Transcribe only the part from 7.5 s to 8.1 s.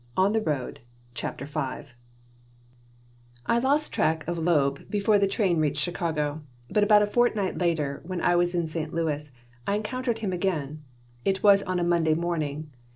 later,